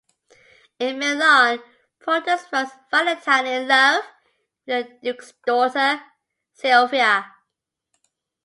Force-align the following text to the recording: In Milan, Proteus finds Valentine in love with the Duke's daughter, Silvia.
In 0.79 0.97
Milan, 0.97 1.61
Proteus 1.99 2.41
finds 2.47 2.71
Valentine 2.89 3.45
in 3.45 3.67
love 3.67 4.03
with 4.65 4.87
the 4.87 4.97
Duke's 5.03 5.31
daughter, 5.45 6.01
Silvia. 6.55 7.31